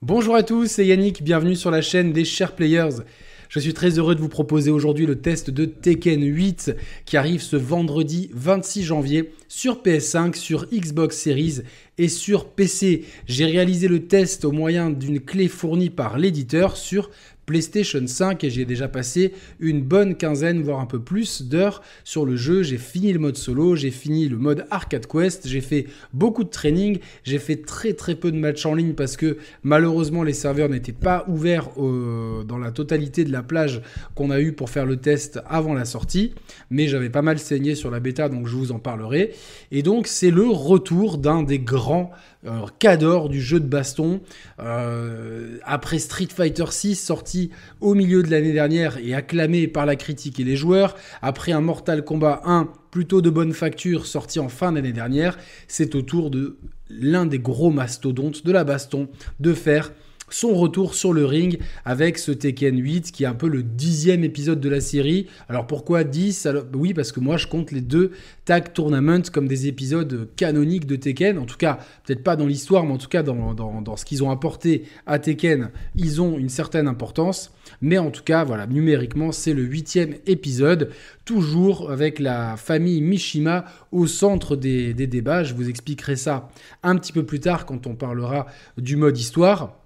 [0.00, 3.02] Bonjour à tous, c'est Yannick, bienvenue sur la chaîne des Chers Players.
[3.48, 7.42] Je suis très heureux de vous proposer aujourd'hui le test de Tekken 8 qui arrive
[7.42, 11.62] ce vendredi 26 janvier sur PS5, sur Xbox Series
[11.98, 13.06] et sur PC.
[13.26, 17.10] J'ai réalisé le test au moyen d'une clé fournie par l'éditeur sur
[17.48, 22.26] PlayStation 5 et j'ai déjà passé une bonne quinzaine, voire un peu plus d'heures sur
[22.26, 22.62] le jeu.
[22.62, 26.50] J'ai fini le mode solo, j'ai fini le mode arcade quest, j'ai fait beaucoup de
[26.50, 30.68] training, j'ai fait très très peu de matchs en ligne parce que malheureusement les serveurs
[30.68, 33.80] n'étaient pas ouverts dans la totalité de la plage
[34.14, 36.34] qu'on a eu pour faire le test avant la sortie,
[36.68, 39.32] mais j'avais pas mal saigné sur la bêta donc je vous en parlerai.
[39.72, 42.10] Et donc c'est le retour d'un des grands
[42.46, 44.20] euh, du jeu de baston.
[44.60, 49.96] Euh, après Street Fighter 6 sorti au milieu de l'année dernière et acclamé par la
[49.96, 54.48] critique et les joueurs, après un Mortal Kombat 1 plutôt de bonne facture sorti en
[54.48, 59.08] fin d'année dernière, c'est au tour de l'un des gros mastodontes de la baston
[59.40, 59.92] de faire
[60.30, 64.24] son retour sur le ring avec ce Tekken 8 qui est un peu le dixième
[64.24, 65.26] épisode de la série.
[65.48, 68.12] Alors pourquoi 10 Oui parce que moi je compte les deux
[68.44, 71.38] Tag Tournament comme des épisodes canoniques de Tekken.
[71.38, 74.22] En tout cas, peut-être pas dans l'histoire, mais en tout cas dans, dans ce qu'ils
[74.24, 77.52] ont apporté à Tekken, ils ont une certaine importance.
[77.80, 80.90] Mais en tout cas, voilà, numériquement, c'est le huitième épisode,
[81.24, 85.44] toujours avec la famille Mishima au centre des, des débats.
[85.44, 86.48] Je vous expliquerai ça
[86.82, 88.46] un petit peu plus tard quand on parlera
[88.78, 89.76] du mode histoire.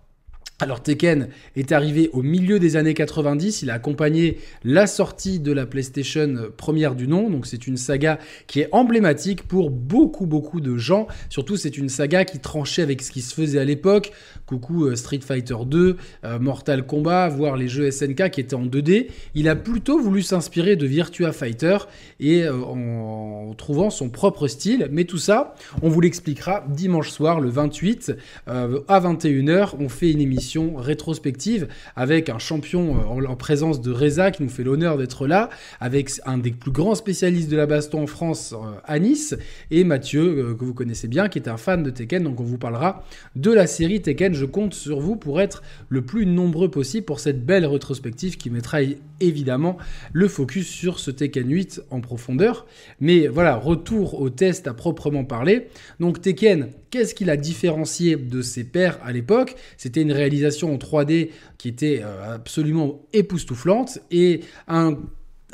[0.62, 5.50] Alors Tekken est arrivé au milieu des années 90, il a accompagné la sortie de
[5.50, 10.60] la PlayStation première du nom, donc c'est une saga qui est emblématique pour beaucoup beaucoup
[10.60, 14.12] de gens, surtout c'est une saga qui tranchait avec ce qui se faisait à l'époque,
[14.46, 18.64] coucou euh, Street Fighter 2, euh, Mortal Kombat, voire les jeux SNK qui étaient en
[18.64, 21.78] 2D, il a plutôt voulu s'inspirer de Virtua Fighter
[22.20, 27.40] et euh, en trouvant son propre style, mais tout ça, on vous l'expliquera dimanche soir
[27.40, 28.12] le 28
[28.46, 34.30] à 21h, on fait une émission rétrospective avec un champion euh, en, présence de Reza
[34.30, 35.50] qui nous fait l'honneur d'être là,
[35.80, 39.36] avec un des plus grands spécialistes de la baston en France euh, à Nice,
[39.70, 42.22] et Mathieu, euh, que vous connaissez bien, qui est un fan de Tekken.
[42.22, 43.04] Donc on vous parlera
[43.36, 44.34] de la série Tekken.
[44.34, 48.50] Je compte sur vous pour être le plus nombreux possible pour cette belle rétrospective qui
[48.50, 48.78] mettra
[49.20, 49.76] évidemment
[50.12, 52.66] le focus sur ce Tekken 8 en profondeur.
[53.00, 55.68] Mais voilà, retour au test à proprement parler.
[56.00, 59.56] Donc Tekken, qu'est-ce qu'il a différencié de ses pairs à l'époque?
[59.76, 64.42] C'était une réalisation en 3D qui était euh, absolument époustouflante et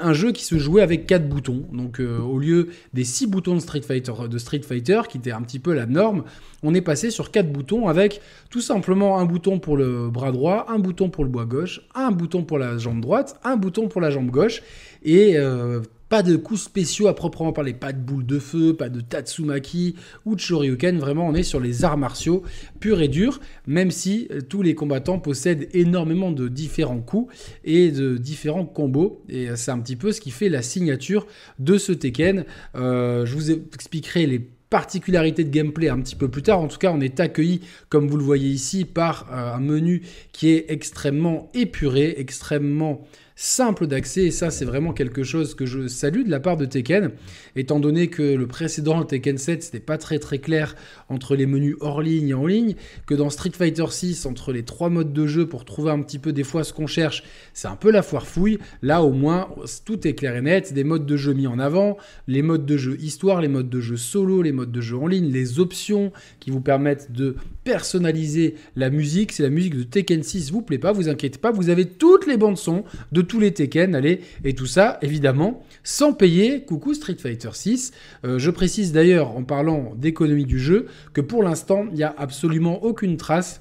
[0.00, 1.64] un jeu qui se jouait avec 4 boutons.
[1.72, 5.74] Donc euh, au lieu des 6 boutons de Street, Fighter, qui était un petit peu
[5.74, 6.24] la norme,
[6.62, 8.20] on est passé sur 4 boutons avec
[8.50, 12.10] tout simplement un bouton pour le bras droit, un bouton pour le bois gauche, un
[12.10, 14.62] bouton pour la jambe droite, un bouton pour la jambe gauche,
[15.04, 18.88] et euh, pas de coups spéciaux à proprement parler, pas de boule de feu, pas
[18.88, 20.98] de Tatsumaki ou de Shoryuken.
[20.98, 22.42] Vraiment, on est sur les arts martiaux
[22.80, 27.90] purs et durs, même si euh, tous les combattants possèdent énormément de différents coups et
[27.90, 29.22] de différents combos.
[29.28, 31.26] Et euh, c'est un petit peu ce qui fait la signature
[31.58, 32.44] de ce Tekken.
[32.74, 34.38] Euh, je vous expliquerai les
[34.70, 36.60] particularités de gameplay un petit peu plus tard.
[36.60, 40.02] En tout cas, on est accueilli, comme vous le voyez ici, par un menu
[40.32, 43.06] qui est extrêmement épuré, extrêmement
[43.40, 46.64] simple d'accès et ça c'est vraiment quelque chose que je salue de la part de
[46.64, 47.12] Tekken.
[47.54, 50.74] Étant donné que le précédent Tekken 7 c'était pas très très clair
[51.08, 52.74] entre les menus hors ligne et en ligne
[53.06, 56.18] que dans Street Fighter 6 entre les trois modes de jeu pour trouver un petit
[56.18, 57.22] peu des fois ce qu'on cherche
[57.54, 58.58] c'est un peu la foire fouille.
[58.82, 59.48] Là au moins
[59.84, 60.72] tout est clair et net.
[60.74, 63.80] Des modes de jeu mis en avant les modes de jeu histoire les modes de
[63.80, 66.10] jeu solo les modes de jeu en ligne les options
[66.40, 67.36] qui vous permettent de
[67.68, 69.32] personnaliser la musique.
[69.32, 71.50] Si la musique de Tekken 6 vous plaît pas vous inquiétez pas.
[71.50, 75.62] Vous avez toutes les bandes son de tous les Tekken, allez, et tout ça, évidemment,
[75.84, 77.92] sans payer, coucou Street Fighter 6.
[78.24, 82.14] Euh, je précise d'ailleurs, en parlant d'économie du jeu, que pour l'instant, il n'y a
[82.16, 83.60] absolument aucune trace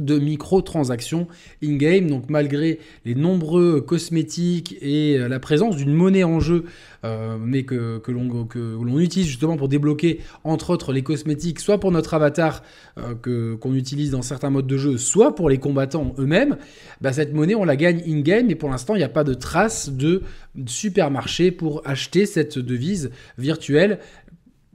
[0.00, 1.26] de microtransactions
[1.62, 2.08] in-game.
[2.08, 6.64] Donc malgré les nombreux cosmétiques et euh, la présence d'une monnaie en jeu,
[7.04, 12.14] euh, mais que, l'on utilise justement pour débloquer entre autres les cosmétiques, soit pour notre
[12.14, 12.62] avatar
[12.98, 16.56] euh, qu'on utilise dans certains modes de jeu, soit pour les combattants eux-mêmes,
[17.00, 19.34] bah, cette monnaie on la gagne in-game et pour l'instant il n'y a pas de
[19.34, 20.22] trace de
[20.66, 23.98] supermarché pour acheter cette devise virtuelle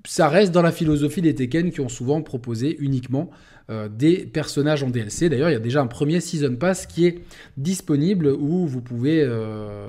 [0.06, 3.30] ça reste dans la philosophie des Tekken qui ont souvent proposé uniquement
[3.70, 5.30] euh, des personnages en DLC.
[5.30, 7.20] D'ailleurs, il y a déjà un premier Season Pass qui est
[7.56, 9.22] disponible où vous pouvez...
[9.24, 9.88] Euh,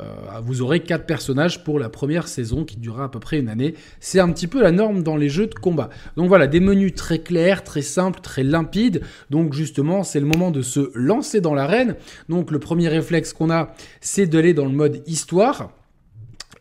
[0.00, 0.04] euh,
[0.42, 3.74] vous aurez quatre personnages pour la première saison qui durera à peu près une année.
[4.00, 5.90] C'est un petit peu la norme dans les jeux de combat.
[6.16, 9.02] Donc voilà, des menus très clairs, très simples, très limpides.
[9.30, 11.94] Donc justement, c'est le moment de se lancer dans l'arène.
[12.28, 15.70] Donc le premier réflexe qu'on a, c'est d'aller dans le mode histoire.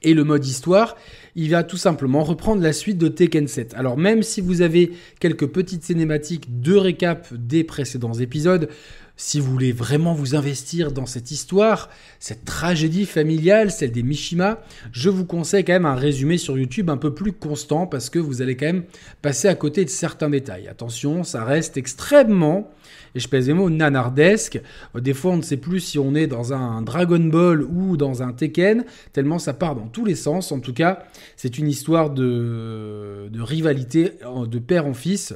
[0.03, 0.95] Et le mode histoire,
[1.37, 3.75] il va tout simplement reprendre la suite de Tekken 7.
[3.75, 8.69] Alors même si vous avez quelques petites cinématiques de récap des précédents épisodes,
[9.17, 11.89] si vous voulez vraiment vous investir dans cette histoire,
[12.19, 14.61] cette tragédie familiale, celle des Mishima,
[14.91, 18.19] je vous conseille quand même un résumé sur YouTube un peu plus constant parce que
[18.19, 18.83] vous allez quand même
[19.21, 20.67] passer à côté de certains détails.
[20.67, 22.71] Attention, ça reste extrêmement,
[23.15, 24.61] et je pèse les mots, nanardesque.
[24.95, 28.23] Des fois, on ne sait plus si on est dans un Dragon Ball ou dans
[28.23, 30.51] un Tekken, tellement ça part dans tous les sens.
[30.51, 31.03] En tout cas,
[31.35, 34.13] c'est une histoire de, rivalité
[34.47, 35.33] de père en fils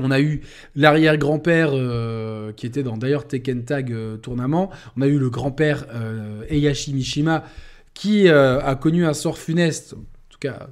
[0.00, 0.40] on a eu
[0.74, 4.70] l'arrière-grand-père euh, qui était dans d'ailleurs Tekken Tag euh, tournament.
[4.96, 7.44] On a eu le grand-père euh, Eyashi Mishima
[7.92, 9.94] qui a connu un sort funeste.
[10.40, 10.68] Cas,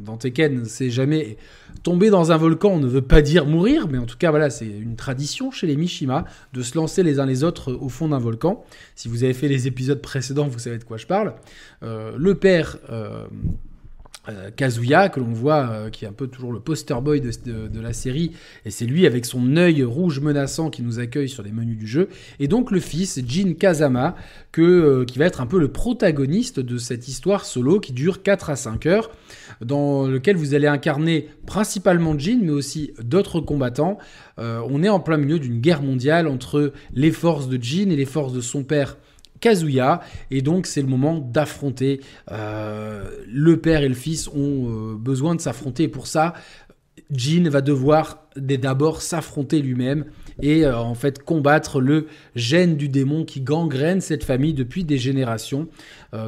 [0.00, 1.36] dans Tekken, c'est jamais
[1.82, 2.78] tomber dans un volcan.
[2.78, 5.76] Ne veut pas dire mourir, mais en tout cas, voilà, c'est une tradition chez les
[5.76, 8.64] Mishima de se lancer les uns les autres au fond d'un volcan.
[8.96, 11.34] Si vous avez fait les épisodes précédents, vous savez de quoi je parle.
[11.82, 13.26] le père euh,
[14.56, 17.92] Kazuya, que l'on voit, euh, qui est un peu toujours le poster boy de, la
[17.92, 18.32] série,
[18.64, 21.88] et c'est lui avec son œil rouge menaçant qui nous accueille sur les menus du
[21.88, 22.08] jeu,
[22.38, 24.14] et donc le fils, Jin Kazama,
[24.58, 28.50] euh, qui va être un peu le protagoniste de cette histoire solo qui dure 4
[28.50, 29.10] à 5 heures,
[29.60, 33.98] dans lequel vous allez incarner principalement Jin, mais aussi d'autres combattants.
[34.38, 38.04] on est en plein milieu d'une guerre mondiale entre les forces de Jin et les
[38.04, 38.96] forces de son père
[39.42, 40.00] Kazuya.
[40.30, 42.00] Et donc, c'est le moment d'affronter.
[42.30, 44.32] Euh, le père et le fils ont
[44.92, 45.88] euh, besoin de s'affronter.
[45.88, 46.32] Pour ça,
[47.10, 50.06] Jin va devoir d'abord s'affronter lui-même
[50.40, 54.96] et euh, en fait combattre le gène du démon qui gangrène cette famille depuis des
[54.96, 55.68] générations,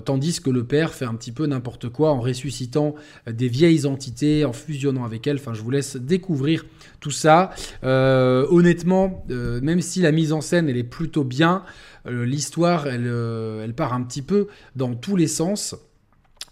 [0.05, 2.95] tandis que le père fait un petit peu n'importe quoi en ressuscitant
[3.31, 5.37] des vieilles entités, en fusionnant avec elles.
[5.37, 6.67] Enfin, je vous laisse découvrir
[7.01, 7.51] tout ça.
[7.83, 11.63] honnêtement, même si la mise en scène elle est plutôt bien,
[12.07, 15.77] l'histoire, elle, euh, elle part un petit peu dans tous les sens.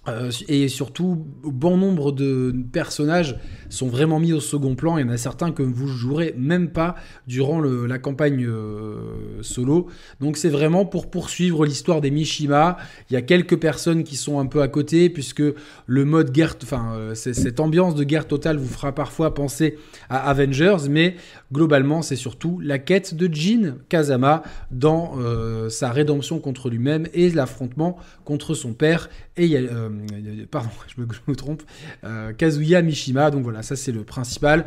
[0.08, 3.38] Euh, et surtout, bon nombre de personnages
[3.72, 4.98] sont vraiment mis au second plan.
[4.98, 6.94] Il y en a certains que vous jouerez même pas
[7.26, 9.88] durant la campagne euh, solo.
[10.20, 12.76] Donc c'est vraiment pour poursuivre l'histoire des Mishima.
[13.10, 15.42] Il y a quelques personnes qui sont un peu à côté puisque
[15.86, 19.78] le mode guerre, enfin euh, cette ambiance de guerre totale vous fera parfois penser
[20.08, 21.16] à Avengers, mais
[21.52, 25.12] globalement c'est surtout la quête de Jin Kazama dans
[25.69, 29.88] sa rédemption contre lui-même et l'affrontement contre son père et euh,
[30.50, 31.62] pardon, je me, trompe,
[32.04, 33.30] euh, Kazuya Mishima.
[33.30, 34.66] Donc voilà, ça c'est le principal.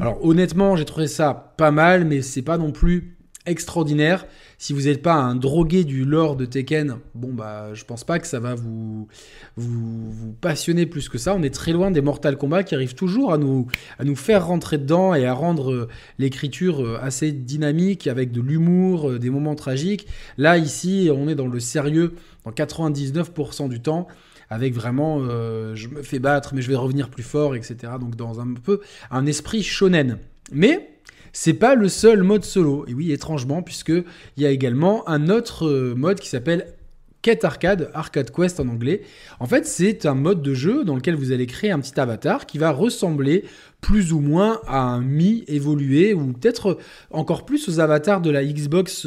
[0.00, 4.26] Alors honnêtement, j'ai trouvé ça pas mal, mais c'est pas non plus extraordinaire.
[4.56, 8.18] Si vous n'êtes pas un drogué du lore de Tekken, bon bah je pense pas
[8.18, 9.08] que ça va vous,
[9.56, 11.34] vous, passionner plus que ça.
[11.34, 13.66] On est très loin des Mortal Kombat qui arrivent toujours à nous,
[13.98, 15.88] à nous faire rentrer dedans et à rendre euh,
[16.18, 20.06] l'écriture assez dynamique avec de l'humour, des moments tragiques.
[20.38, 22.14] Là ici, on est dans le sérieux
[22.44, 24.08] dans 99% du temps
[24.50, 27.76] avec vraiment euh, je me fais battre mais je vais revenir plus fort, etc.
[28.00, 28.80] Donc dans un peu
[29.10, 30.18] un esprit shonen.
[30.52, 30.90] Mais
[31.32, 32.86] c'est pas le seul mode solo.
[32.86, 36.74] Et oui, étrangement, puisque il y a également un autre euh, mode qui s'appelle
[37.24, 39.00] Quête Arcade, Arcade Quest en anglais.
[39.40, 42.44] En fait, c'est un mode de jeu dans lequel vous allez créer un petit avatar
[42.44, 43.44] qui va ressembler
[43.80, 46.76] plus ou moins à un Mi évolué ou peut-être
[47.10, 49.06] encore plus aux avatars de la Xbox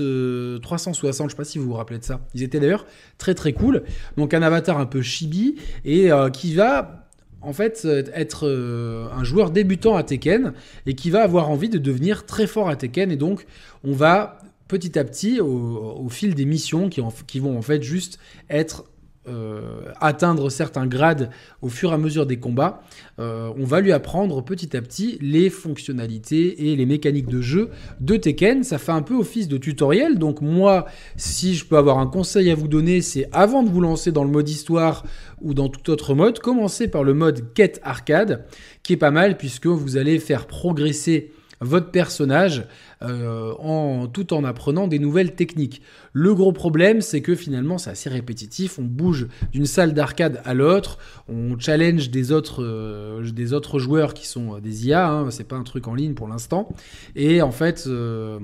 [0.63, 0.97] 360.
[0.97, 2.19] Euh, je ne sais pas si vous vous rappelez de ça.
[2.33, 2.87] Ils étaient d'ailleurs
[3.19, 3.83] très très cool.
[4.17, 7.07] Donc un avatar un peu chibi et euh, qui va
[7.41, 10.53] en fait être euh, un joueur débutant à Tekken
[10.87, 13.45] et qui va avoir envie de devenir très fort à Tekken et donc
[13.83, 18.85] on va petit à petit, au, fil des missions qui, vont en fait juste être
[19.27, 21.30] euh, atteindre certains grades
[21.61, 22.81] au fur et à mesure des combats,
[23.19, 27.69] euh, on va lui apprendre petit à petit les fonctionnalités et les mécaniques de jeu
[27.99, 28.63] de Tekken.
[28.63, 30.18] Ça fait un peu office de tutoriel.
[30.18, 30.85] Donc moi,
[31.18, 34.23] si je peux avoir un conseil à vous donner, c'est avant de vous lancer dans
[34.23, 35.03] le mode histoire
[35.42, 38.45] ou dans tout autre mode, commencez par le mode quête arcade,
[38.81, 42.66] qui est pas mal puisque vous allez faire progresser votre personnage
[43.02, 45.81] euh, en, tout en apprenant des nouvelles techniques.
[46.14, 48.80] Le gros problème, c'est que finalement, c'est assez répétitif.
[48.80, 50.97] On bouge d'une salle d'arcade à l'autre,
[51.28, 55.56] on challenge des autres, euh, des autres joueurs qui sont des IA, hein, c'est pas
[55.56, 56.69] un truc en ligne pour l'instant.
[57.16, 58.40] Et en fait, euh,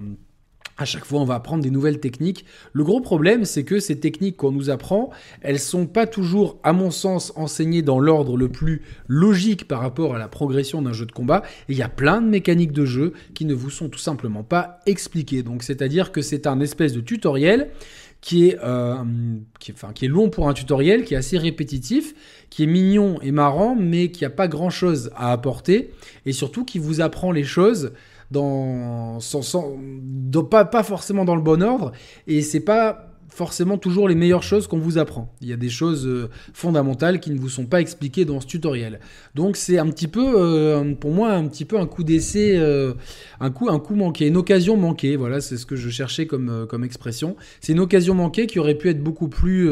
[0.78, 2.46] à chaque fois, on va apprendre des nouvelles techniques.
[2.74, 5.12] Le gros problème, c'est que ces techniques qu'on nous apprend,
[5.42, 10.16] elles sont pas toujours, à mon sens, enseignées dans l'ordre le plus logique par rapport
[10.16, 11.44] à la progression d'un jeu de combat.
[11.70, 14.80] Il y a plein de mécaniques de jeu qui ne vous sont tout simplement pas
[14.86, 15.44] expliquées.
[15.44, 17.70] Donc, c'est-à-dire que c'est un espèce de tutoriel
[18.24, 18.96] qui est, euh,
[19.60, 22.16] qui est long pour un tutoriel, qui est assez répétitif,
[22.50, 25.92] qui est mignon et marrant, mais qui n'a pas grand-chose à apporter,
[26.26, 27.92] et surtout qui vous apprend les choses
[28.32, 29.42] dans, sans,
[30.50, 31.92] pas, pas forcément dans le bon ordre.
[32.28, 35.34] Et c'est pas forcément toujours les meilleures choses qu'on vous apprend.
[35.42, 38.46] Il y a des choses euh, fondamentales qui ne vous sont pas expliquées dans ce
[38.46, 39.00] tutoriel.
[39.34, 42.94] Donc c'est un petit peu, euh, pour moi, un petit peu un coup d'essai, euh,
[43.40, 45.16] un coup, un coup manqué, une occasion manquée.
[45.16, 47.36] Voilà, c'est ce que je cherchais comme, comme expression.
[47.60, 49.68] C'est une occasion manquée qui aurait pu être beaucoup plus,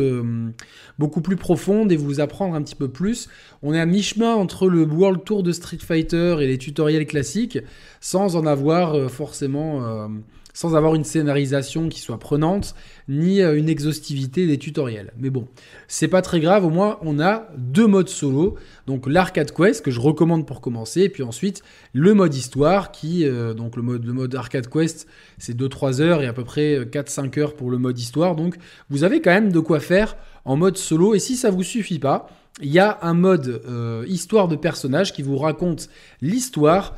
[0.97, 3.29] beaucoup plus profonde et vous apprendre un petit peu plus.
[3.61, 7.59] On est à mi-chemin entre le World Tour de Street Fighter et les tutoriels classiques,
[7.99, 10.09] sans en avoir forcément
[10.53, 12.75] sans avoir une scénarisation qui soit prenante,
[13.07, 15.13] ni euh, une exhaustivité des tutoriels.
[15.17, 15.47] Mais bon,
[15.87, 18.55] c'est pas très grave, au moins on a deux modes solo,
[18.87, 23.25] donc l'arcade quest que je recommande pour commencer, et puis ensuite le mode histoire qui,
[23.25, 26.85] euh, donc le mode, le mode arcade quest c'est 2-3 heures et à peu près
[26.85, 28.55] 4-5 heures pour le mode histoire, donc
[28.89, 30.15] vous avez quand même de quoi faire
[30.45, 32.27] en mode solo, et si ça vous suffit pas,
[32.61, 35.89] il y a un mode euh, histoire de personnage qui vous raconte
[36.21, 36.95] l'histoire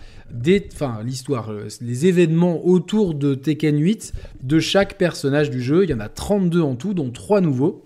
[0.74, 5.84] enfin l'histoire, euh, les événements autour de Tekken 8 de chaque personnage du jeu.
[5.84, 7.86] Il y en a 32 en tout, dont 3 nouveaux.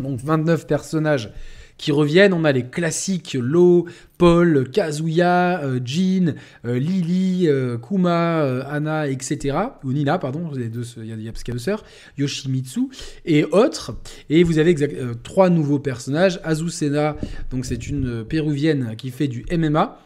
[0.00, 1.32] Donc 29 personnages
[1.78, 2.32] qui reviennent.
[2.32, 3.86] On a les classiques Lo,
[4.18, 7.48] Paul, Kazuya, euh, Jin, euh, Lily,
[7.86, 9.56] Kuma, Anna, etc.
[9.84, 11.84] Ou Nina, pardon, il y a, deux, il y a, deux sœurs,
[12.18, 12.88] Yoshimitsu
[13.24, 13.96] et autres.
[14.30, 14.74] Et vous avez
[15.22, 16.40] trois nouveaux personnages.
[16.44, 17.16] Azucena,
[17.50, 19.98] donc c'est une péruvienne qui fait du MMA.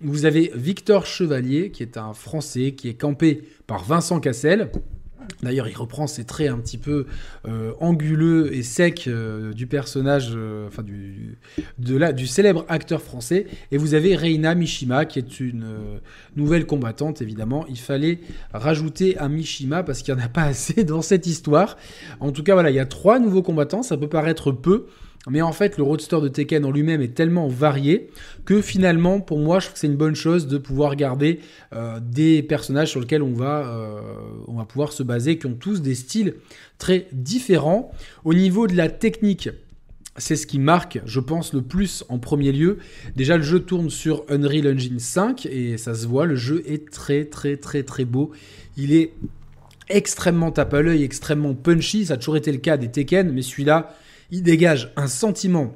[0.00, 4.70] Vous avez Victor Chevalier, qui est un Français, qui est campé par Vincent Cassel.
[5.42, 7.06] D'ailleurs, il reprend ses traits un petit peu
[7.46, 13.46] euh, anguleux et secs euh, du personnage, euh, enfin du, célèbre acteur français.
[13.70, 15.66] Et vous avez Reina Mishima, qui est une
[16.36, 17.64] nouvelle combattante, évidemment.
[17.68, 18.20] Il fallait
[18.52, 21.76] rajouter un Mishima parce qu'il n'y en a pas assez dans cette histoire.
[22.20, 23.82] En tout cas, voilà, il y a trois nouveaux combattants.
[23.82, 24.86] Ça peut paraître peu.
[25.28, 28.08] Mais en fait, le roadster de Tekken en lui-même est tellement varié
[28.44, 31.40] que finalement, pour moi, je trouve que c'est une bonne chose de pouvoir garder
[31.74, 34.00] euh, des personnages sur lesquels on va, euh,
[34.46, 36.34] on va pouvoir se baser, qui ont tous des styles
[36.78, 37.90] très différents.
[38.24, 39.50] Au niveau de la technique,
[40.16, 42.78] c'est ce qui marque, je pense, le plus en premier lieu.
[43.16, 46.90] Déjà, le jeu tourne sur Unreal Engine 5 et ça se voit, le jeu est
[46.90, 48.32] très très très très beau.
[48.76, 49.12] Il est
[49.88, 52.06] extrêmement tape à l'œil, extrêmement punchy.
[52.06, 53.94] Ça a toujours été le cas des Tekken, mais celui-là,
[54.30, 55.74] il dégage un sentiment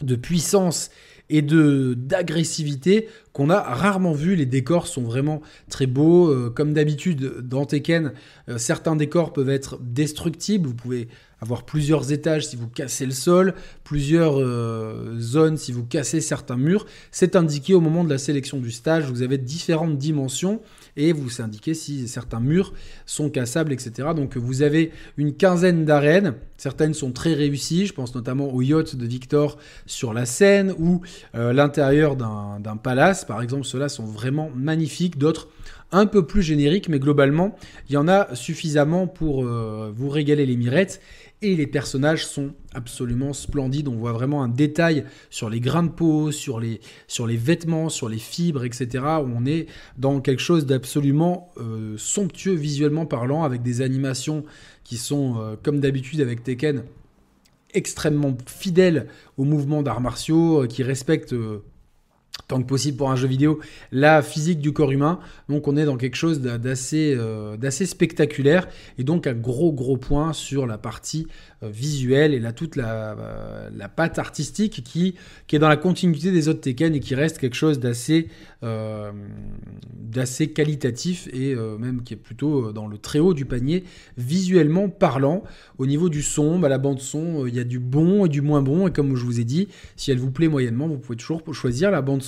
[0.00, 0.90] de puissance
[1.28, 4.34] et de d'agressivité qu'on a rarement vu.
[4.34, 6.30] Les décors sont vraiment très beaux.
[6.30, 8.14] Euh, comme d'habitude, dans Tekken,
[8.48, 10.66] euh, certains décors peuvent être destructibles.
[10.66, 11.08] Vous pouvez
[11.42, 13.52] avoir plusieurs étages si vous cassez le sol,
[13.84, 16.86] plusieurs euh, zones si vous cassez certains murs.
[17.10, 19.04] C'est indiqué au moment de la sélection du stage.
[19.04, 20.62] Vous avez différentes dimensions
[20.96, 22.72] et vous indiquez si certains murs
[23.04, 24.08] sont cassables, etc.
[24.16, 26.36] Donc vous avez une quinzaine d'arènes.
[26.56, 27.84] Certaines sont très réussies.
[27.84, 31.02] Je pense notamment au yacht de Victor sur la Seine ou
[31.34, 35.18] l'intérieur d'un palace par exemple, ceux-là sont vraiment magnifiques.
[35.18, 35.48] D'autres
[35.92, 37.56] un peu plus génériques, mais globalement,
[37.88, 41.00] il y en a suffisamment pour euh, vous régaler les mirettes.
[41.42, 43.88] Et les personnages sont absolument splendides.
[43.88, 46.80] On voit vraiment un détail sur les grains de peau, sur les,
[47.36, 49.04] vêtements, sur les fibres, etc.
[49.20, 49.66] On est
[49.98, 54.44] dans quelque chose d'absolument euh, somptueux visuellement parlant, avec des animations
[54.82, 56.84] qui sont, euh, comme d'habitude avec Tekken,
[57.74, 59.06] extrêmement fidèles
[59.36, 61.34] aux mouvements d'arts martiaux, qui respectent
[62.48, 63.58] tant que possible pour un jeu vidéo,
[63.90, 65.18] la physique du corps humain.
[65.48, 69.96] Donc on est dans quelque chose d'assez euh, d'assez spectaculaire et donc un gros gros
[69.96, 71.26] point sur la partie
[71.62, 75.14] euh, visuelle et là toute la, euh, la patte artistique qui,
[75.52, 78.28] est dans la continuité des autres Tekken et qui reste quelque chose d'assez
[80.54, 83.84] qualitatif et même qui est plutôt dans le très haut du panier
[84.18, 85.42] visuellement parlant.
[85.78, 88.42] Au niveau du son, bah, la bande son, il y a du bon et du
[88.42, 91.16] moins bon et comme je vous ai dit, si elle vous plaît moyennement, vous pouvez
[91.16, 92.22] toujours choisir la bande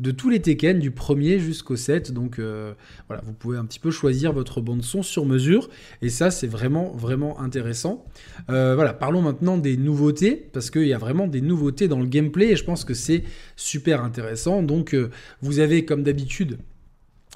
[0.00, 2.12] de tous les Tekken, du premier jusqu'au 7.
[2.12, 2.74] Donc euh,
[3.08, 5.68] voilà, vous pouvez un petit peu choisir votre bande son sur mesure.
[6.00, 8.04] Et ça, c'est vraiment, vraiment intéressant.
[8.50, 12.06] Euh, voilà, parlons maintenant des nouveautés, parce qu'il y a vraiment des nouveautés dans le
[12.06, 13.24] gameplay, et je pense que c'est
[13.56, 14.62] super intéressant.
[14.62, 16.58] Donc euh, vous avez, comme d'habitude,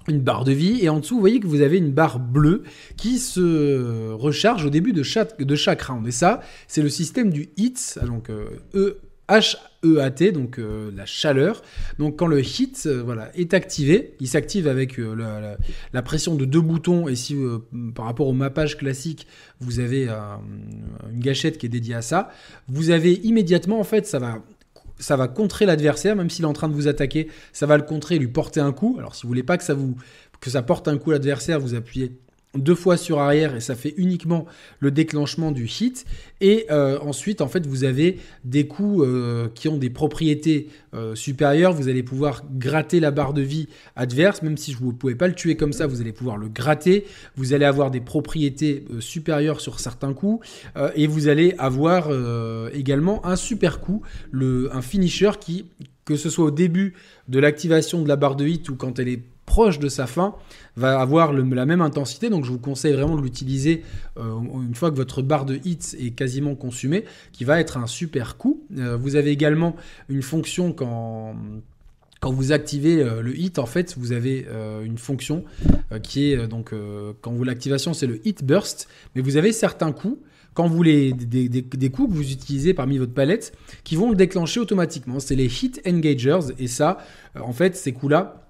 [0.09, 2.63] une barre de vie et en dessous vous voyez que vous avez une barre bleue
[2.97, 7.31] qui se recharge au début de chaque, de chaque round et ça c'est le système
[7.31, 8.31] du hits donc
[8.75, 11.63] E HEAT, donc euh, la chaleur.
[11.99, 15.57] Donc quand le hit euh, voilà, est activé, il s'active avec euh,
[15.93, 17.09] la, pression de deux boutons.
[17.09, 17.37] Et si
[17.95, 19.27] par rapport au mappage classique,
[19.61, 22.31] vous avez une gâchette qui est dédiée à ça,
[22.69, 24.39] vous avez immédiatement, en fait, ça va
[24.99, 27.83] ça va contrer l'adversaire, même s'il est en train de vous attaquer, ça va le
[27.83, 28.97] contrer et lui porter un coup.
[28.99, 29.97] Alors si vous voulez pas que ça vous
[30.41, 32.13] que ça porte un coup l'adversaire, vous appuyez
[32.59, 34.47] deux fois sur arrière et ça fait uniquement
[34.81, 36.05] le déclenchement du hit.
[36.41, 41.15] Et euh, ensuite, en fait, vous avez des coups euh, qui ont des propriétés euh,
[41.15, 41.73] supérieures.
[41.73, 45.29] Vous allez pouvoir gratter la barre de vie adverse, même si vous ne pouvez pas
[45.29, 47.07] le tuer comme ça, vous allez pouvoir le gratter.
[47.37, 50.47] Vous allez avoir des propriétés supérieures sur certains coups
[50.95, 52.11] et vous allez avoir
[52.73, 55.67] également un super coup, un finisher qui,
[56.05, 56.95] que ce soit au début
[57.29, 59.23] de l'activation de la barre de hit ou quand elle est
[59.57, 60.35] proche de sa fin
[60.77, 62.29] va avoir la même intensité.
[62.29, 63.85] Donc je vous conseille vraiment de l'utiliser
[64.19, 64.35] euh,
[64.69, 68.37] une fois que votre barre de hits est quasiment consumée, qui va être un super
[68.37, 68.65] coup.
[68.77, 69.75] Euh, vous avez également
[70.11, 71.35] une fonction quand
[72.21, 74.47] quand vous activez euh, le hit, en fait, vous avez
[74.85, 75.45] une fonction
[76.03, 76.75] qui est donc
[77.23, 80.19] quand vous l'activation, c'est le hit burst, mais vous avez certains coups
[80.53, 84.17] quand vous les des, des, coups que vous utilisez parmi votre palette qui vont le
[84.17, 85.19] déclencher automatiquement.
[85.19, 86.99] C'est les hit engagers et ça,
[87.41, 88.46] en fait, ces coups-là,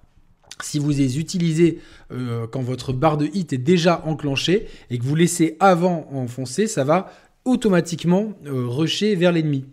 [0.63, 1.81] si vous les utilisez
[2.13, 6.67] euh, quand votre barre de hit est déjà enclenchée et que vous laissez avant enfoncer,
[6.67, 7.13] ça va
[7.45, 9.65] automatiquement euh, rusher vers l'ennemi.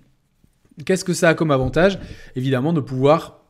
[0.86, 2.00] Qu'est-ce que ça a comme avantage?
[2.36, 3.44] Évidemment de pouvoir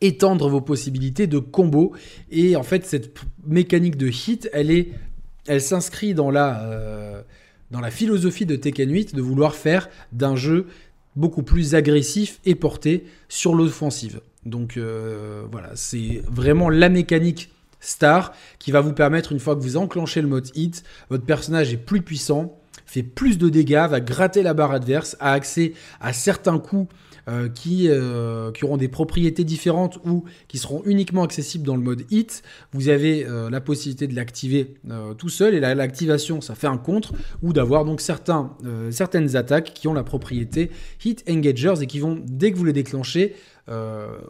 [0.00, 1.92] étendre vos possibilités de combo.
[2.30, 3.14] Et en fait, cette
[3.46, 7.22] mécanique de hit, elle s'inscrit dans la, euh,
[7.70, 10.66] dans la philosophie de Tekken 8 de vouloir faire d'un jeu
[11.14, 14.20] beaucoup plus agressif et porté sur l'offensive.
[14.44, 19.60] Donc euh, voilà, c'est vraiment la mécanique star qui va vous permettre, une fois que
[19.60, 24.00] vous enclenchez le mode hit, votre personnage est plus puissant, fait plus de dégâts, va
[24.00, 26.92] gratter la barre adverse, a accès à certains coups
[27.28, 31.82] euh, qui, euh, qui, auront des propriétés différentes ou qui seront uniquement accessibles dans le
[31.82, 32.42] mode hit.
[32.72, 34.74] Vous avez la possibilité de l'activer
[35.18, 39.94] tout seul et l'activation, ça fait un contre ou d'avoir donc certaines attaques qui ont
[39.94, 40.70] la propriété
[41.04, 43.36] hit engagers et qui vont, dès que vous les déclenchez,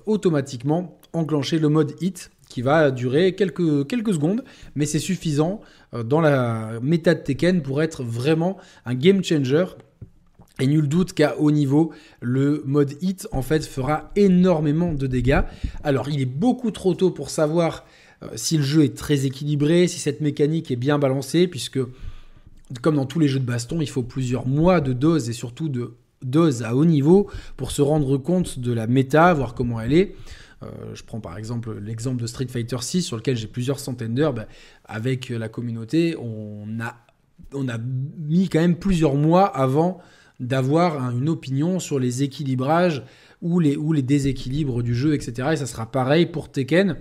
[0.07, 5.62] automatiquement enclencher le mode hit qui va durer quelques, quelques secondes, mais c'est suffisant
[5.95, 9.65] euh, dans la méta de Tekken pour être vraiment un game changer.
[10.61, 15.41] Et nul doute qu'à haut niveau, le mode hit en fait fera énormément de dégâts.
[15.83, 17.87] Alors il est beaucoup trop tôt pour savoir
[18.23, 21.81] euh, si le jeu est très équilibré, si cette mécanique est bien balancée, puisque
[22.83, 25.71] comme dans tous les jeux de baston, il faut plusieurs mois de dose et surtout
[25.71, 29.93] de dose à haut niveau pour se rendre compte de la méta, voir comment elle
[29.93, 30.14] est.
[30.62, 34.14] Euh, je prends par exemple l'exemple de Street Fighter 6 sur lequel j'ai plusieurs centaines
[34.14, 34.35] d'heures.
[34.35, 34.47] Ben,
[34.85, 36.97] avec la communauté, on a,
[37.52, 39.99] on a mis quand même plusieurs mois avant
[40.40, 43.03] d'avoir une opinion sur les équilibrages
[43.40, 45.51] ou les, ou les déséquilibres du jeu, etc.
[45.53, 46.96] Et ça sera pareil pour Tekken.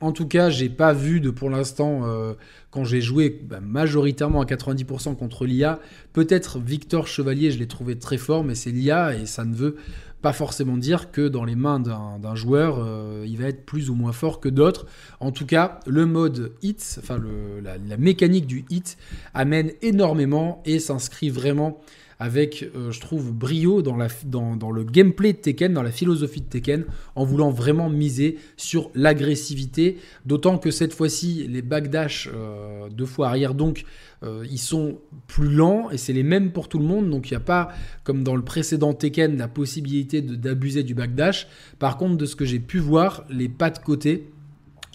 [0.00, 2.34] En tout cas, j'ai pas vu de pour l'instant, euh,
[2.70, 5.80] quand j'ai joué bah, majoritairement à 90% contre l'IA,
[6.12, 9.76] peut-être Victor Chevalier, je l'ai trouvé très fort, mais c'est l'IA et ça ne veut
[10.22, 13.94] pas forcément dire que dans les mains d'un joueur, euh, il va être plus ou
[13.94, 14.86] moins fort que d'autres.
[15.20, 17.20] En tout cas, le mode hit, enfin
[17.62, 18.98] la, la, mécanique du hit,
[19.34, 21.80] amène énormément et s'inscrit vraiment
[22.18, 26.84] avec, euh, je trouve, brio dans, le gameplay de Tekken, dans la philosophie de Tekken,
[27.14, 29.98] en voulant vraiment miser sur l'agressivité.
[30.24, 33.84] D'autant que cette fois-ci, les backdash euh, deux fois arrière, donc,
[34.22, 37.10] euh, ils sont plus lents et c'est les mêmes pour tout le monde.
[37.10, 37.68] Donc, il n'y a pas,
[38.02, 41.48] comme dans le précédent Tekken, la possibilité d'abuser du backdash.
[41.78, 44.30] Par contre, de ce que j'ai pu voir, les pas de côté,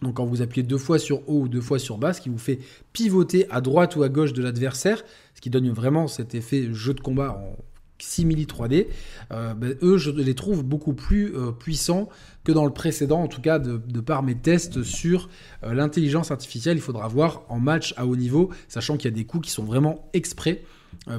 [0.02, 2.30] donc quand vous appuyez deux fois sur haut ou deux fois sur bas, ce qui
[2.30, 2.60] vous fait
[2.94, 5.04] pivoter à droite ou à gauche de l'adversaire,
[5.42, 7.58] qui donne vraiment cet effet jeu de combat en
[8.04, 8.88] simili 3D,
[9.32, 12.10] euh, ben, eux, je les trouve beaucoup plus euh, puissants
[12.44, 15.30] que dans le précédent, en tout cas de, par mes tests sur
[15.64, 16.78] euh, l'intelligence artificielle.
[16.78, 19.54] Il faudra voir en match à haut niveau, sachant qu'il y a des coups qui
[19.54, 20.64] sont vraiment exprès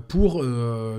[0.06, 0.44] pour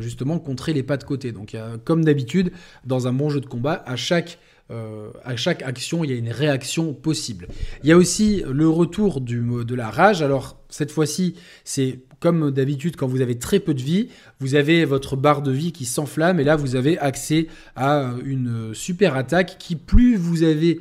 [0.02, 1.32] justement contrer les pas de côté.
[1.32, 1.56] Donc,
[1.86, 2.52] comme d'habitude,
[2.86, 6.32] dans un bon jeu de combat, à chaque à chaque action, il y a une
[6.32, 7.48] réaction possible.
[7.84, 10.24] Il y a aussi le retour du, de la rage.
[10.24, 14.08] Alors, cette fois-ci, c'est comme d'habitude, quand vous avez très peu de vie,
[14.40, 18.74] vous avez votre barre de vie qui s'enflamme et là, vous avez accès à une
[18.74, 20.80] super attaque qui, plus vous avez,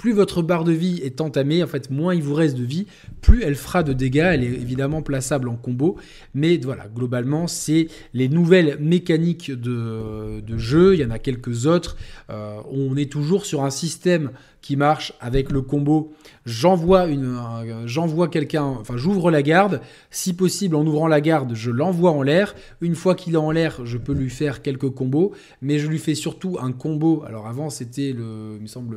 [0.00, 2.86] plus votre barre de vie est entamée, en fait, moins il vous reste de vie,
[3.20, 4.30] plus elle fera de dégâts.
[4.32, 5.96] Elle est évidemment plaçable en combo,
[6.32, 10.94] mais voilà, globalement, c'est les nouvelles mécaniques de, jeu.
[10.94, 11.98] Il y en a quelques autres.
[12.30, 14.30] Euh, on est toujours sur un système
[14.62, 16.14] qui marche avec le combo.
[16.46, 17.38] J'envoie une,
[17.84, 19.82] j'envoie quelqu'un, enfin, j'ouvre la garde.
[20.10, 22.54] Si possible, en ouvrant la garde, je l'envoie en l'air.
[22.80, 25.98] Une fois qu'il est en l'air, je peux lui faire quelques combos, mais je lui
[25.98, 27.22] fais surtout un combo.
[27.26, 28.96] Alors avant, c'était le, il me semble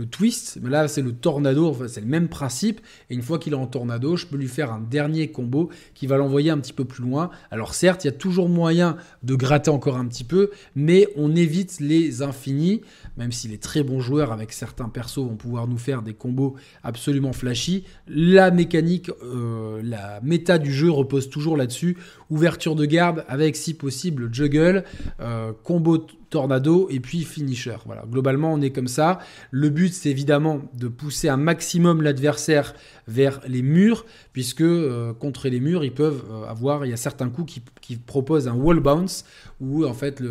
[0.00, 3.52] le twist, mais là c'est le tornado, c'est le même principe, et une fois qu'il
[3.52, 6.72] est en tornado, je peux lui faire un dernier combo qui va l'envoyer un petit
[6.72, 7.30] peu plus loin.
[7.50, 11.36] Alors certes, il y a toujours moyen de gratter encore un petit peu, mais on
[11.36, 12.80] évite les infinis,
[13.18, 16.56] même si les très bons joueurs avec certains persos vont pouvoir nous faire des combos
[16.82, 17.84] absolument flashy.
[18.08, 21.98] La mécanique, euh, la méta du jeu repose toujours là-dessus.
[22.30, 24.84] Ouverture de garde avec si possible juggle,
[25.20, 27.76] euh, combo tornado et puis finisher.
[27.86, 29.18] Voilà, globalement on est comme ça.
[29.50, 32.74] Le but c'est évidemment de pousser un maximum l'adversaire
[33.08, 37.28] vers les murs, puisque euh, contre les murs ils peuvent avoir, il y a certains
[37.28, 39.24] coups qui, qui proposent un wall bounce
[39.60, 40.22] où en fait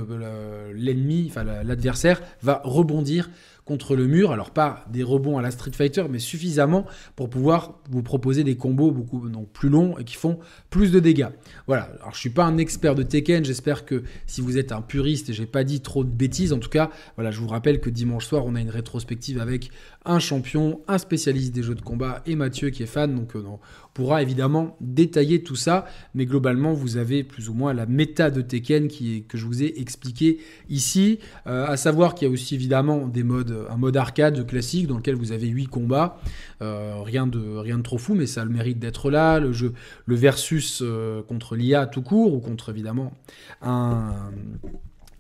[0.74, 3.30] l'ennemi, enfin l'adversaire va rebondir
[3.70, 4.32] contre le mur.
[4.32, 8.58] Alors pas des rebonds à la Street Fighter, mais suffisamment pour pouvoir vous proposer des
[8.58, 10.40] combos beaucoup donc plus longs et qui font
[10.72, 11.30] plus de dégâts.
[11.68, 11.88] Voilà.
[12.02, 13.46] Alors je suis pas un expert de Tekken.
[13.46, 16.58] J'espère que si vous êtes un puriste et j'ai pas dit trop de bêtises, en
[16.58, 19.70] tout cas, voilà, je vous rappelle que dimanche soir on a une rétrospective avec
[20.06, 23.16] un champion, un spécialiste des jeux de combat et Mathieu qui est fan.
[23.16, 23.60] Donc euh, on
[23.94, 28.42] pourra évidemment détailler tout ça, mais globalement vous avez plus ou moins la méta de
[28.42, 31.20] Tekken qui est, que je vous ai expliqué ici.
[31.48, 34.98] Euh, à savoir qu'il y a aussi évidemment des modes un mode arcade classique dans
[34.98, 36.20] lequel vous avez 8 combats.
[36.62, 39.40] Euh, rien, de, rien de trop fou, mais ça a le mérite d'être là.
[39.40, 39.74] Le jeu,
[40.06, 40.84] le versus
[41.28, 43.14] contre l'IA tout court, ou contre évidemment
[43.62, 44.32] un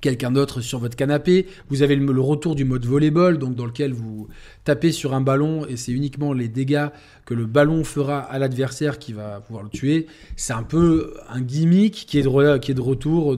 [0.01, 1.47] quelqu'un d'autre sur votre canapé.
[1.69, 4.27] Vous avez le, retour du mode volleyball, donc dans lequel vous
[4.63, 6.88] tapez sur un ballon et c'est uniquement les dégâts
[7.25, 10.07] que le ballon fera à l'adversaire qui va pouvoir le tuer.
[10.35, 13.38] C'est un peu un gimmick qui est de, retour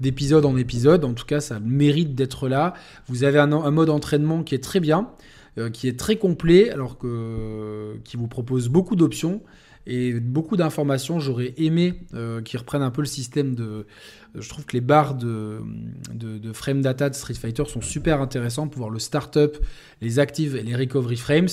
[0.00, 1.04] d'épisode en épisode.
[1.04, 2.74] En tout cas, ça mérite d'être là.
[3.08, 5.10] Vous avez un, un, mode entraînement qui est très bien,
[5.58, 9.40] euh, qui est très complet, alors que qui vous propose beaucoup d'options
[9.86, 11.20] et beaucoup d'informations.
[11.20, 13.86] J'aurais aimé euh, qu'ils reprennent un peu le système de.
[14.34, 15.62] Je trouve que les barres de,
[16.12, 19.56] de, frame data de Street Fighter sont super intéressants pour voir le start-up,
[20.02, 21.48] les actives et les recovery frames.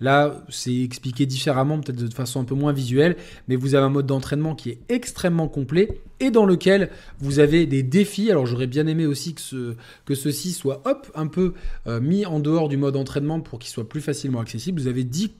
[0.00, 3.16] Là, c'est expliqué différemment, peut-être de façon un peu moins visuelle,
[3.48, 7.66] mais vous avez un mode d'entraînement qui est extrêmement complet et dans lequel vous avez
[7.66, 8.30] des défis.
[8.30, 9.74] Alors j'aurais bien aimé aussi que, ce,
[10.04, 11.54] que ceci soit hop, un peu
[11.88, 14.80] euh, mis en dehors du mode entraînement pour qu'il soit plus facilement accessible.
[14.80, 15.30] Vous avez 10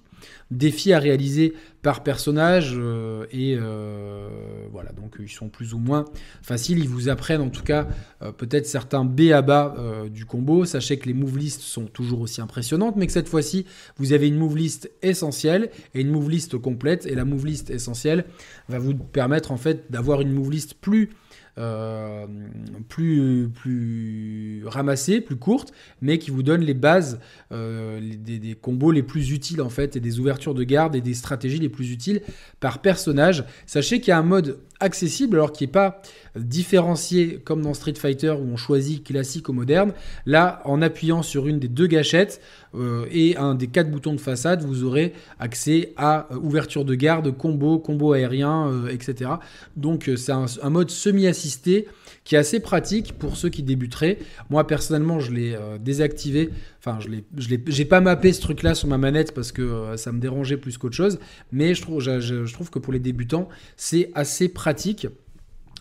[0.50, 4.28] défis à réaliser par personnage euh, et euh,
[4.72, 6.04] voilà donc ils sont plus ou moins
[6.42, 6.78] faciles.
[6.78, 7.87] Ils vous apprennent en tout cas
[8.22, 9.74] euh, peut-être certains B à bas
[10.11, 10.64] du combo.
[10.64, 14.28] Sachez que les move lists sont toujours aussi impressionnantes mais que cette fois-ci vous avez
[14.28, 17.07] une move list essentielle et une move list complète.
[17.07, 18.24] Et la move list essentielle
[18.68, 21.11] va vous permettre en fait d'avoir une move list plus
[21.58, 22.26] euh,
[22.88, 24.64] plus, plus
[25.26, 27.18] plus courte, mais qui vous donne les bases
[27.52, 31.14] euh, des, combos les plus utiles en fait, et des ouvertures de garde et des
[31.14, 32.22] stratégies les plus utiles
[32.60, 33.44] par personnage.
[33.66, 36.00] Sachez qu'il y a un mode accessible, alors qui n'est pas
[36.36, 39.92] différencié comme dans Street Fighter où on choisit classique ou moderne.
[40.24, 42.40] Là, en appuyant sur une des deux gâchettes
[42.76, 47.36] euh, et un des quatre boutons de façade, vous aurez accès à ouverture de garde,
[47.36, 49.32] combo, combo aérien, etc.
[49.76, 51.47] Donc c'est un, mode semi-assisté
[52.24, 54.18] qui est assez pratique pour ceux qui débuteraient.
[54.50, 56.50] Moi personnellement, je l'ai désactivé.
[56.78, 57.24] Enfin, je l'ai,
[57.66, 60.96] j'ai pas mappé ce truc-là sur ma manette parce que ça me dérangeait plus qu'autre
[60.96, 61.18] chose.
[61.52, 65.08] Mais je trouve, je trouve que pour les débutants, c'est assez pratique.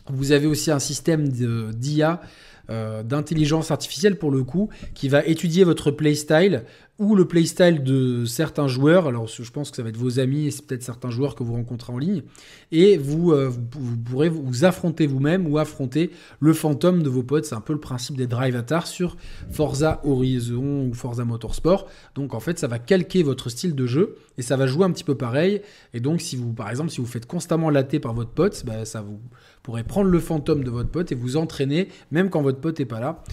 [0.10, 2.22] Vous avez aussi un système d'IA,
[2.70, 6.64] euh, d'intelligence artificielle pour le coup, qui va étudier votre playstyle
[7.00, 9.08] ou le playstyle de certains joueurs.
[9.08, 11.44] Alors, je pense que ça va être vos amis et c'est peut-être certains joueurs que
[11.44, 12.24] vous rencontrez en ligne.
[12.72, 17.46] Et vous, euh, vous, pourrez vous affronter vous-même ou affronter le fantôme de vos potes.
[17.46, 19.16] C'est un peu le principe des drive avatars sur
[19.52, 21.88] Forza Horizon ou Forza Motorsport.
[22.16, 24.92] Donc, en fait, ça va calquer votre style de jeu et ça va jouer un
[24.92, 25.62] petit peu pareil.
[25.94, 28.86] Et donc, si vous, par exemple, si vous faites constamment latter par votre pote, bah,
[28.86, 29.20] ça vous
[29.62, 32.86] pourrez prendre le fantôme de votre pote et vous entraîner, même quand votre pote n'est
[32.86, 33.24] pas là.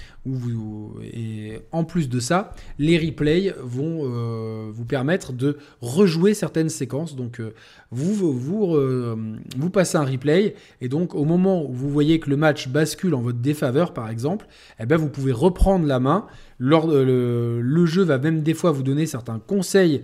[1.03, 7.17] et en plus de ça, les replays vont euh, vous permettre de rejouer certaines séquences.
[7.17, 7.55] Donc, euh,
[7.93, 9.17] euh,
[9.57, 13.15] vous passez un replay et donc au moment où vous voyez que le match bascule
[13.15, 14.47] en votre défaveur, par exemple,
[14.81, 16.27] eh ben, vous pouvez reprendre la main.
[16.59, 20.03] Le jeu va même des fois vous donner certains conseils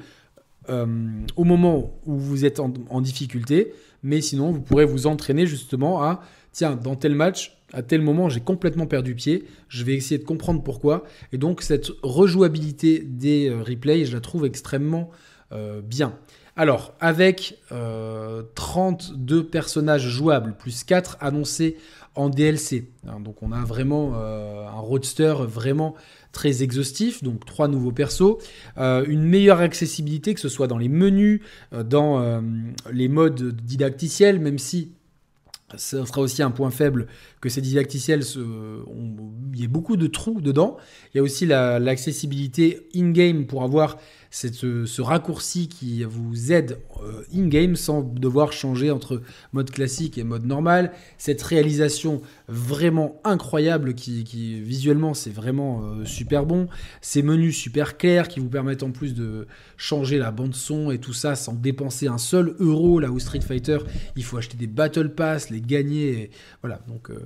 [0.69, 6.23] au moment où vous êtes en difficulté mais sinon, vous pourrez vous entraîner justement à,
[6.53, 10.25] tiens, dans tel match, à tel moment, j'ai complètement perdu pied, je vais essayer de
[10.25, 11.05] comprendre pourquoi.
[11.33, 15.11] Et donc, cette rejouabilité des euh, replays, je la trouve extrêmement
[15.53, 16.15] euh, bien.
[16.57, 21.77] Alors, avec 32 euh, personnages jouables, plus 4 annoncés
[22.17, 22.91] en DLC.
[23.07, 25.95] Hein, donc, on a vraiment un roadster vraiment
[26.33, 28.37] très exhaustif, donc trois nouveaux persos,
[28.77, 31.41] une meilleure accessibilité, que ce soit dans les menus,
[31.73, 32.43] dans
[32.93, 34.93] les modes didacticiels, même si
[35.77, 37.07] Ce sera aussi un point faible
[37.41, 40.77] que ces didacticiels, il y ait beaucoup de trous dedans.
[41.13, 43.97] Il y a aussi l'accessibilité in-game pour avoir
[44.31, 49.23] ce, raccourci qui vous aide euh, in-game sans devoir changer entre
[49.53, 50.93] mode classique et mode normal.
[51.19, 56.69] Cette réalisation vraiment incroyable qui, visuellement c'est vraiment euh, super bon.
[57.01, 60.99] Ces menus super clairs qui vous permettent en plus de changer la bande son et
[60.99, 63.01] tout ça sans dépenser un seul euro.
[63.01, 63.79] Là où Street Fighter,
[64.15, 66.31] il faut acheter des Battle Pass, les gagner.
[66.63, 67.17] voilà, donc euh,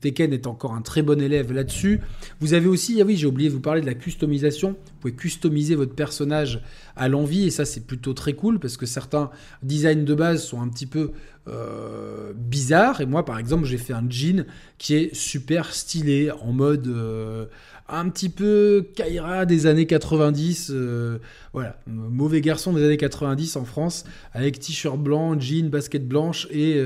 [0.00, 2.00] Tekken est encore un très bon élève là-dessus.
[2.40, 4.70] Vous avez aussi, ah oui, j'ai oublié de vous parler de la customisation.
[4.70, 6.62] Vous pouvez customiser votre personnage
[6.96, 9.30] à l'envie et ça c'est plutôt très cool parce que certains
[9.62, 11.12] designs de base sont un petit peu
[11.48, 14.44] euh, bizarres et moi par exemple j'ai fait un jean
[14.78, 17.46] qui est super stylé en mode euh,
[17.88, 21.18] un petit peu Kaira des années 90, euh,
[21.52, 26.82] voilà, mauvais garçon des années 90 en France, avec t-shirt blanc, jean, basket blanche et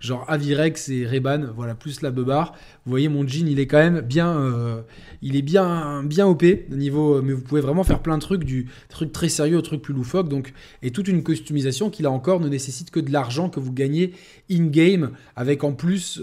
[0.00, 2.54] genre Avirex et Reban, voilà, plus la beubare.
[2.86, 4.82] Vous voyez, mon jean, il est quand même bien,
[5.20, 8.68] il est bien, bien OP niveau, mais vous pouvez vraiment faire plein de trucs, du
[8.88, 12.40] truc très sérieux au truc plus loufoque, donc et toute une customisation qui là encore
[12.40, 14.12] ne nécessite que de l'argent que vous gagnez
[14.50, 16.20] in game, avec en plus,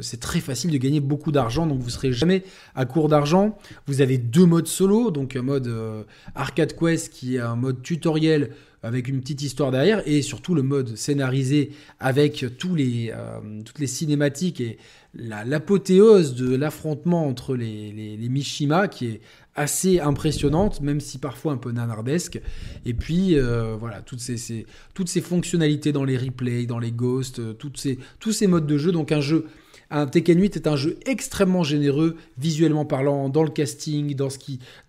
[0.00, 2.42] c'est très facile de gagner beaucoup d'argent, donc vous serez jamais
[2.74, 3.56] à court d'argent.
[3.86, 6.02] Vous avez deux modes solo, donc un mode euh,
[6.34, 8.50] arcade quest qui est un mode tutoriel
[8.84, 11.70] avec une petite histoire derrière, et surtout le mode scénarisé
[12.00, 14.78] avec tous les, euh, toutes les cinématiques et
[15.14, 19.20] l'apothéose de l'affrontement entre les, les, Mishima qui est
[19.54, 22.40] assez impressionnante, même si parfois un peu nanardesque.
[22.84, 27.56] Et puis, euh, voilà, toutes ces, toutes ces fonctionnalités dans les replays, dans les ghosts,
[27.58, 28.92] toutes ces, tous ces modes de jeu.
[28.92, 29.46] Donc un jeu
[29.94, 34.28] un Tekken 8 est un jeu extrêmement généreux, visuellement parlant, dans le casting, dans,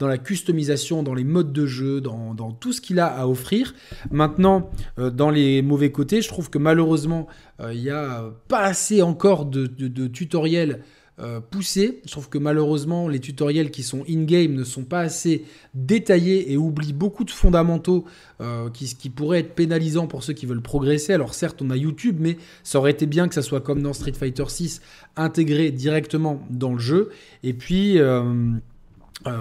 [0.07, 3.75] la customisation, dans les modes de jeu, dans, tout ce qu'il a à offrir.
[4.11, 7.27] Maintenant, euh, dans les mauvais côtés, je trouve que malheureusement,
[7.59, 10.81] euh, il n'y a pas assez encore de tutoriels
[11.17, 12.01] euh, poussé.
[12.05, 16.91] Je que malheureusement, les tutoriels qui sont in-game ne sont pas assez détaillés et oublient
[16.91, 18.03] beaucoup de fondamentaux
[18.41, 21.13] euh, qui, qui pourraient être pénalisants pour ceux qui veulent progresser.
[21.13, 23.93] Alors certes, on a YouTube, mais ça aurait été bien que ça soit comme dans
[23.93, 24.81] Street Fighter 6,
[25.15, 27.11] intégré directement dans le jeu.
[27.43, 28.51] Et puis, euh,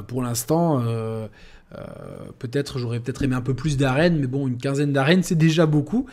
[0.07, 0.81] pour l'instant...
[2.39, 5.67] peut-être j'aurais peut-être aimé un peu plus d'arènes, mais bon, une quinzaine d'arènes, c'est déjà
[5.67, 6.07] beaucoup.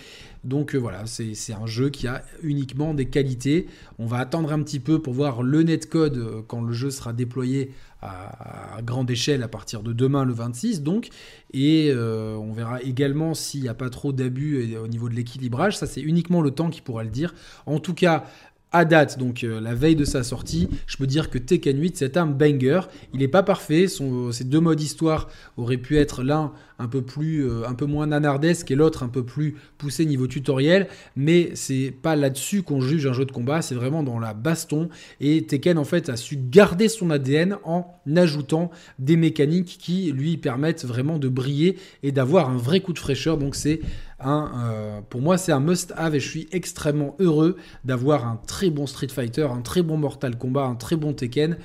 [0.44, 3.68] Donc euh, voilà, c'est un jeu qui a uniquement des qualités.
[4.00, 7.14] On va attendre un petit peu pour voir le netcode euh, quand le jeu sera
[7.14, 7.72] déployé
[8.02, 11.10] à, grande échelle à partir de demain le 26 donc.
[11.54, 15.78] Et euh, on verra également s'il n'y a pas trop d'abus au niveau de l'équilibrage.
[15.78, 17.36] Ça c'est uniquement le temps qui pourra le dire.
[17.68, 18.26] En tout cas,
[18.72, 22.18] à date, donc la veille de sa sortie, je peux dire que Tekken 8 c'est
[22.18, 22.82] un banger.
[23.14, 27.48] Il n'est pas parfait, son, deux modes histoire auraient pu être l'un un peu plus,
[27.48, 30.88] euh, un peu moins nanardesque et l'autre un peu plus poussé niveau tutoriel.
[31.16, 34.90] Mais c'est pas là-dessus qu'on juge un jeu de combat, c'est vraiment dans la baston.
[35.20, 40.38] Et Tekken en fait a su garder son ADN en ajoutant des mécaniques qui lui
[40.38, 43.38] permettent vraiment de briller et d'avoir un vrai coup de fraîcheur.
[43.38, 43.82] Donc c'est
[44.24, 48.70] un, euh, pour moi c'est un must-have et je suis extrêmement heureux d'avoir un très
[48.70, 51.58] bon Street Fighter, un très bon Mortal Kombat, un très bon Tekken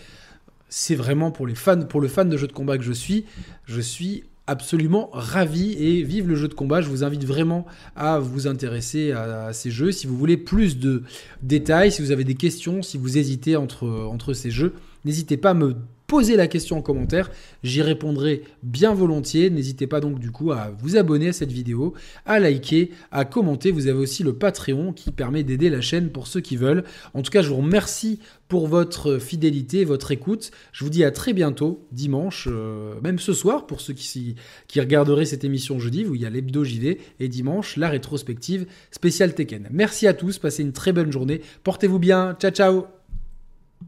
[0.69, 3.25] c'est vraiment pour les fans, pour le fan de jeux de combat que je suis,
[3.66, 6.81] je suis absolument ravi et vive le jeu de combat.
[6.81, 7.66] Je vous invite vraiment
[7.97, 9.92] à vous intéresser à, ces jeux.
[9.92, 11.03] Si vous voulez plus de
[11.42, 15.51] détails, si vous avez des questions, si vous hésitez entre, entre ces jeux, n'hésitez pas
[15.51, 17.31] à me posez la question en commentaire,
[17.62, 19.51] j'y répondrai bien volontiers.
[19.51, 23.71] N'hésitez pas donc du coup à vous abonner à cette vidéo, à liker, à commenter.
[23.71, 26.85] Vous avez aussi le Patreon qui permet d'aider la chaîne pour ceux qui veulent.
[27.14, 30.51] En tout cas, je vous remercie pour votre fidélité, votre écoute.
[30.73, 34.37] Je vous dis à très bientôt, dimanche, euh, même ce soir, pour ceux qui,
[34.77, 39.35] regarderaient cette émission jeudi, où il y a l'hebdo JV, et dimanche, la rétrospective spéciale
[39.35, 39.69] Tekken.
[39.71, 42.96] Merci à tous, passez une très bonne journée, portez-vous bien, ciao ciao